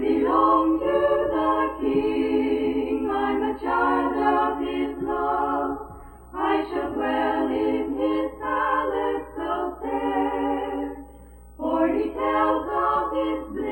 [0.00, 0.98] belong to
[1.34, 3.10] the King.
[3.10, 5.92] I'm a child of His love.
[6.34, 11.04] I shall dwell in His palace so fair.
[11.56, 13.65] For He tells of His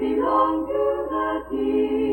[0.00, 2.09] belong to the King,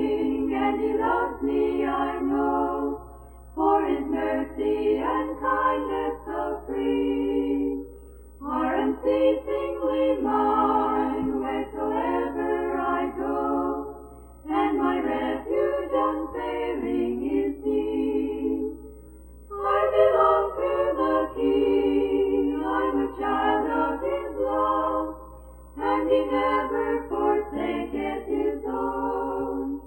[26.08, 29.82] He never forsaketh His own.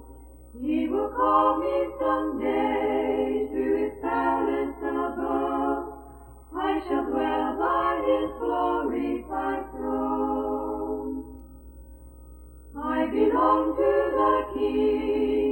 [0.61, 5.87] He will call me someday to His palace above.
[6.55, 11.23] I shall dwell by His glorified throne.
[12.77, 15.50] I belong to the King,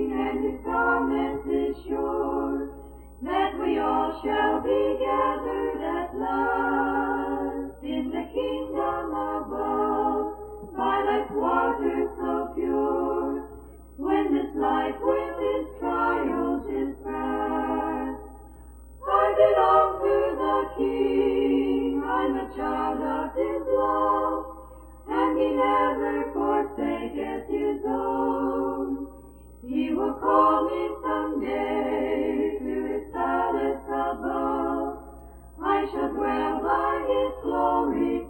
[25.40, 29.08] He never forsaketh His own.
[29.64, 35.00] He will call me someday to His palace above.
[35.64, 38.28] I shall dwell by His glory